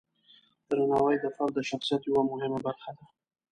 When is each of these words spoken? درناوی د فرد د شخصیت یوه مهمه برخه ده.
درناوی 0.69 1.17
د 1.21 1.25
فرد 1.35 1.53
د 1.55 1.59
شخصیت 1.69 2.01
یوه 2.09 2.21
مهمه 2.31 2.59
برخه 2.65 2.91
ده. 2.97 3.05